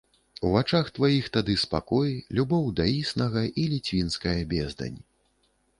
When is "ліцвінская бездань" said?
3.77-4.99